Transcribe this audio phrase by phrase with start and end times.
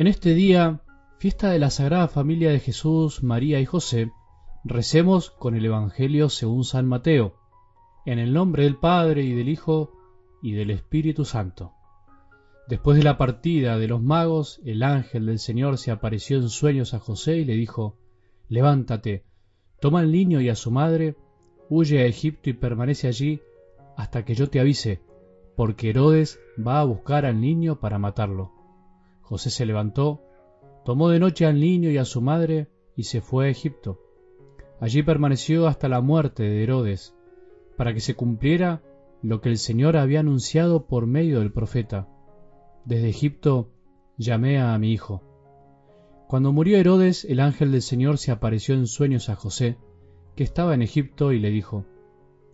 [0.00, 0.80] En este día,
[1.18, 4.10] fiesta de la Sagrada Familia de Jesús, María y José,
[4.64, 7.34] recemos con el Evangelio según San Mateo,
[8.06, 9.92] en el nombre del Padre y del Hijo
[10.42, 11.74] y del Espíritu Santo.
[12.66, 16.94] Después de la partida de los magos, el ángel del Señor se apareció en sueños
[16.94, 17.98] a José y le dijo,
[18.48, 19.26] Levántate,
[19.82, 21.14] toma al niño y a su madre,
[21.68, 23.42] huye a Egipto y permanece allí
[23.98, 25.02] hasta que yo te avise,
[25.56, 28.59] porque Herodes va a buscar al niño para matarlo.
[29.30, 30.24] José se levantó,
[30.84, 32.66] tomó de noche al niño y a su madre
[32.96, 34.00] y se fue a Egipto.
[34.80, 37.14] Allí permaneció hasta la muerte de Herodes,
[37.76, 38.82] para que se cumpliera
[39.22, 42.08] lo que el Señor había anunciado por medio del profeta.
[42.84, 43.70] Desde Egipto
[44.18, 45.22] llamé a mi hijo.
[46.26, 49.78] Cuando murió Herodes, el ángel del Señor se apareció en sueños a José,
[50.34, 51.84] que estaba en Egipto, y le dijo,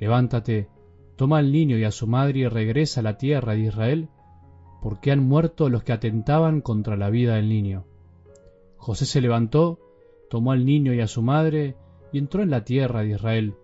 [0.00, 0.70] Levántate,
[1.16, 4.08] toma al niño y a su madre y regresa a la tierra de Israel,
[4.82, 7.84] porque han muerto los que atentaban contra la vida del niño.
[8.76, 9.78] José se levantó,
[10.28, 11.76] tomó al niño y a su madre,
[12.12, 13.54] y entró en la tierra de Israel.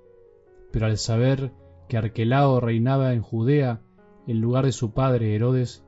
[0.70, 1.50] Pero al saber
[1.88, 3.80] que Arquelao reinaba en Judea
[4.28, 5.84] en lugar de su padre Herodes,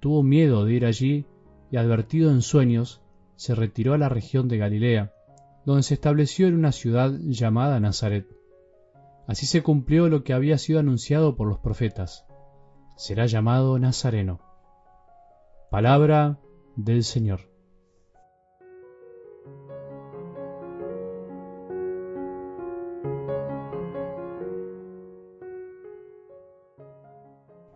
[0.00, 1.24] tuvo miedo de ir allí
[1.70, 3.00] y advertido en sueños,
[3.36, 5.12] se retiró a la región de Galilea,
[5.64, 8.26] donde se estableció en una ciudad llamada Nazaret.
[9.26, 12.26] Así se cumplió lo que había sido anunciado por los profetas.
[12.96, 14.47] Será llamado Nazareno.
[15.70, 16.38] Palabra
[16.76, 17.40] del Señor.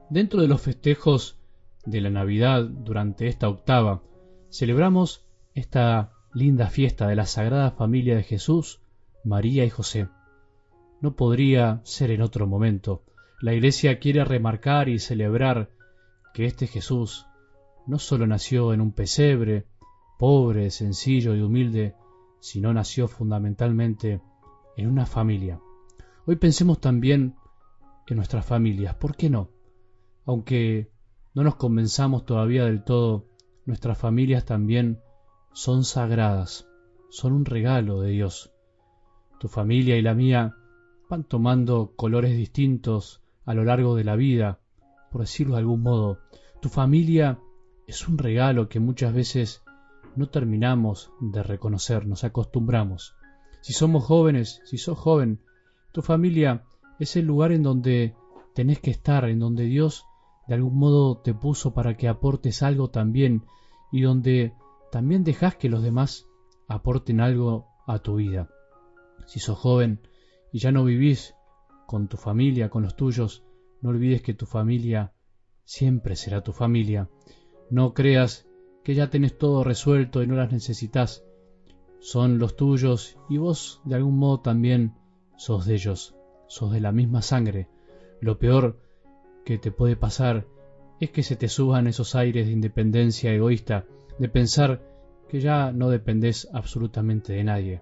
[0.08, 1.38] Dentro de los festejos
[1.84, 4.02] de la Navidad durante esta octava,
[4.48, 8.80] celebramos esta linda fiesta de la Sagrada Familia de Jesús,
[9.22, 10.08] María y José.
[11.02, 13.02] No podría ser en otro momento.
[13.42, 15.68] La Iglesia quiere remarcar y celebrar
[16.32, 17.26] que este Jesús
[17.86, 19.66] no solo nació en un pesebre,
[20.18, 21.94] pobre, sencillo y humilde,
[22.40, 24.20] sino nació fundamentalmente
[24.76, 25.60] en una familia.
[26.26, 27.36] Hoy pensemos también
[28.06, 29.50] en nuestras familias, ¿por qué no?
[30.24, 30.90] Aunque
[31.34, 33.26] no nos convenzamos todavía del todo,
[33.64, 35.00] nuestras familias también
[35.52, 36.68] son sagradas,
[37.10, 38.52] son un regalo de Dios.
[39.38, 40.54] Tu familia y la mía
[41.08, 44.60] van tomando colores distintos a lo largo de la vida,
[45.10, 46.20] por decirlo de algún modo.
[46.60, 47.38] Tu familia
[47.86, 49.62] es un regalo que muchas veces
[50.16, 53.14] no terminamos de reconocer, nos acostumbramos.
[53.60, 55.40] Si somos jóvenes, si sos joven,
[55.92, 56.64] tu familia
[56.98, 58.14] es el lugar en donde
[58.54, 60.04] tenés que estar, en donde Dios
[60.46, 63.44] de algún modo te puso para que aportes algo también
[63.90, 64.54] y donde
[64.90, 66.26] también dejas que los demás
[66.68, 68.48] aporten algo a tu vida.
[69.26, 70.00] Si sos joven
[70.52, 71.34] y ya no vivís
[71.86, 73.44] con tu familia, con los tuyos,
[73.80, 75.12] no olvides que tu familia
[75.64, 77.08] siempre será tu familia
[77.72, 78.46] no creas
[78.84, 81.24] que ya tenés todo resuelto y no las necesitas.
[82.00, 84.92] Son los tuyos y vos de algún modo también
[85.38, 86.14] sos de ellos,
[86.48, 87.70] sos de la misma sangre.
[88.20, 88.78] Lo peor
[89.46, 90.46] que te puede pasar
[91.00, 93.86] es que se te suban esos aires de independencia egoísta,
[94.18, 94.82] de pensar
[95.30, 97.80] que ya no dependés absolutamente de nadie.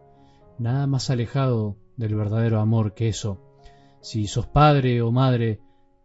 [0.61, 3.41] Nada más alejado del verdadero amor que eso.
[4.01, 5.59] Si sos padre o madre,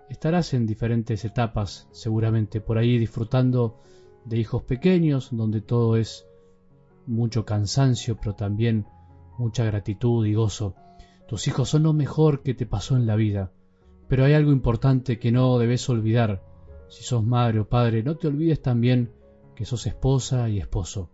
[0.10, 3.82] Estarás en diferentes etapas, seguramente por ahí disfrutando
[4.24, 6.28] de hijos pequeños, donde todo es
[7.08, 8.86] mucho cansancio, pero también
[9.38, 10.76] mucha gratitud y gozo.
[11.28, 13.52] Tus hijos son lo mejor que te pasó en la vida,
[14.08, 16.44] pero hay algo importante que no debes olvidar.
[16.88, 19.12] Si sos madre o padre, no te olvides también
[19.56, 21.10] que sos esposa y esposo.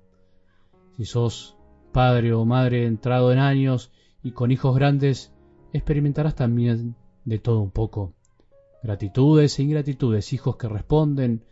[0.98, 1.58] Si sos
[1.94, 3.92] padre o madre entrado en años
[4.22, 5.34] y con hijos grandes,
[5.72, 8.14] experimentarás también de todo un poco.
[8.84, 11.46] Gratitudes e ingratitudes, hijos que responden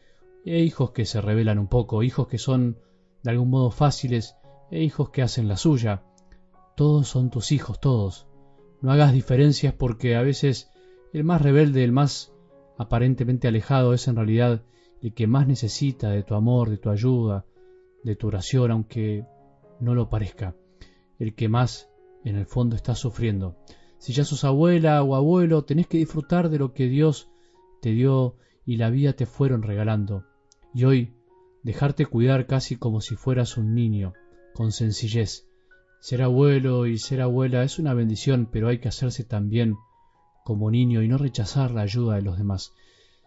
[0.45, 2.77] e hijos que se revelan un poco, hijos que son
[3.23, 4.35] de algún modo fáciles
[4.71, 6.03] e hijos que hacen la suya.
[6.75, 8.27] Todos son tus hijos, todos.
[8.81, 10.71] No hagas diferencias porque a veces
[11.13, 12.33] el más rebelde, el más
[12.77, 14.63] aparentemente alejado es en realidad
[15.01, 17.45] el que más necesita de tu amor, de tu ayuda,
[18.03, 19.25] de tu oración, aunque
[19.79, 20.55] no lo parezca,
[21.19, 21.89] el que más
[22.23, 23.57] en el fondo está sufriendo.
[23.99, 27.29] Si ya sos abuela o abuelo, tenés que disfrutar de lo que Dios
[27.81, 28.35] te dio
[28.65, 30.25] y la vida te fueron regalando.
[30.73, 31.13] Y hoy,
[31.63, 34.13] dejarte cuidar casi como si fueras un niño,
[34.53, 35.45] con sencillez.
[35.99, 39.75] Ser abuelo y ser abuela es una bendición, pero hay que hacerse también
[40.45, 42.73] como niño y no rechazar la ayuda de los demás.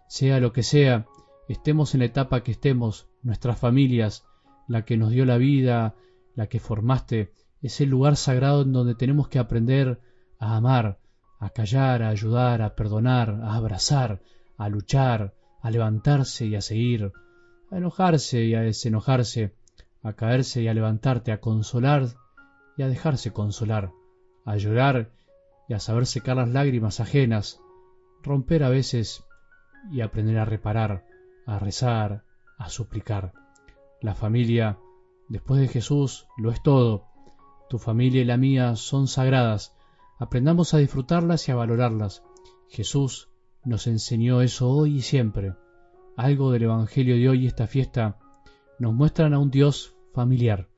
[0.09, 1.07] Sea lo que sea,
[1.49, 4.25] estemos en la etapa que estemos, nuestras familias,
[4.69, 5.97] la que nos dio la vida,
[6.35, 10.01] la que formaste, es el lugar sagrado en donde tenemos que aprender
[10.43, 10.99] a amar,
[11.39, 14.21] a callar, a ayudar, a perdonar, a abrazar,
[14.59, 17.13] a luchar, a levantarse y a seguir,
[17.71, 19.55] a enojarse y a desenojarse,
[20.03, 22.09] a caerse y a levantarte, a consolar
[22.77, 23.93] y a dejarse consolar,
[24.45, 25.13] a llorar
[25.69, 27.61] y a saber secar las lágrimas ajenas,
[28.25, 29.23] romper a veces
[29.93, 31.05] y aprender a reparar,
[31.47, 32.25] a rezar,
[32.59, 33.33] a suplicar.
[34.01, 34.77] La familia,
[35.29, 37.05] después de Jesús, lo es todo.
[37.69, 39.77] Tu familia y la mía son sagradas.
[40.23, 42.23] Aprendamos a disfrutarlas y a valorarlas.
[42.69, 43.29] Jesús
[43.65, 45.57] nos enseñó eso hoy y siempre.
[46.17, 48.21] Algo del Evangelio de hoy y esta fiesta
[48.79, 50.69] nos muestran a un Dios familiar.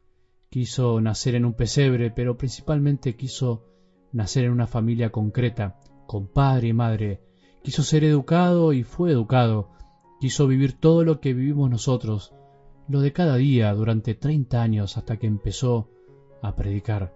[0.48, 3.66] Quiso nacer en un pesebre, pero principalmente quiso
[4.12, 7.20] nacer en una familia concreta, con padre y madre.
[7.62, 9.68] Quiso ser educado y fue educado.
[10.22, 12.32] Quiso vivir todo lo que vivimos nosotros,
[12.88, 15.90] lo de cada día durante 30 años hasta que empezó
[16.40, 17.14] a predicar.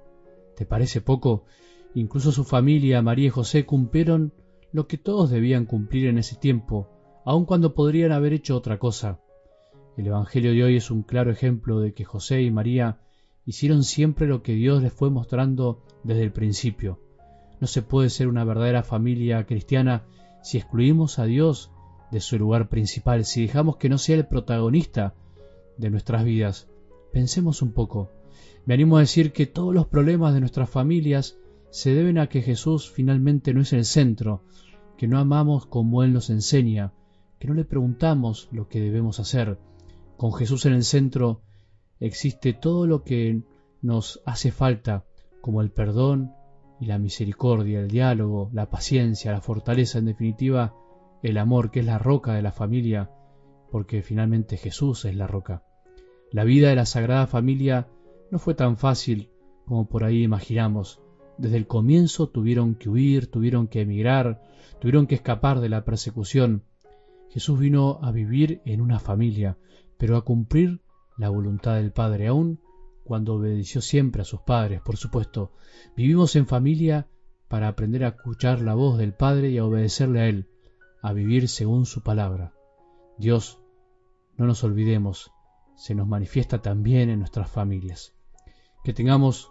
[0.56, 1.46] ¿Te parece poco?
[1.94, 4.32] Incluso su familia, María y José, cumplieron
[4.72, 6.88] lo que todos debían cumplir en ese tiempo,
[7.24, 9.20] aun cuando podrían haber hecho otra cosa.
[9.96, 13.00] El Evangelio de hoy es un claro ejemplo de que José y María
[13.46, 17.00] hicieron siempre lo que Dios les fue mostrando desde el principio.
[17.60, 20.04] No se puede ser una verdadera familia cristiana
[20.42, 21.72] si excluimos a Dios
[22.10, 25.14] de su lugar principal, si dejamos que no sea el protagonista
[25.76, 26.68] de nuestras vidas.
[27.12, 28.10] Pensemos un poco.
[28.66, 31.38] Me animo a decir que todos los problemas de nuestras familias
[31.70, 34.42] se deben a que Jesús finalmente no es el centro,
[34.96, 36.92] que no amamos como Él nos enseña,
[37.38, 39.58] que no le preguntamos lo que debemos hacer.
[40.16, 41.42] Con Jesús en el centro
[42.00, 43.42] existe todo lo que
[43.82, 45.04] nos hace falta,
[45.40, 46.32] como el perdón
[46.80, 50.74] y la misericordia, el diálogo, la paciencia, la fortaleza, en definitiva,
[51.22, 53.10] el amor, que es la roca de la familia,
[53.70, 55.62] porque finalmente Jesús es la roca.
[56.32, 57.88] La vida de la Sagrada Familia
[58.30, 59.30] no fue tan fácil
[59.64, 61.00] como por ahí imaginamos.
[61.38, 64.42] Desde el comienzo tuvieron que huir, tuvieron que emigrar,
[64.80, 66.64] tuvieron que escapar de la persecución.
[67.30, 69.56] Jesús vino a vivir en una familia,
[69.98, 70.80] pero a cumplir
[71.16, 72.60] la voluntad del Padre, aún
[73.04, 75.52] cuando obedeció siempre a sus padres, por supuesto.
[75.96, 77.08] Vivimos en familia
[77.48, 80.48] para aprender a escuchar la voz del Padre y a obedecerle a Él,
[81.02, 82.52] a vivir según su palabra.
[83.16, 83.60] Dios,
[84.36, 85.30] no nos olvidemos,
[85.76, 88.12] se nos manifiesta también en nuestras familias.
[88.84, 89.50] Que tengamos